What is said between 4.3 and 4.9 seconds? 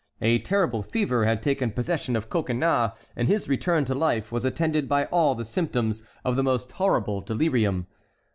was attended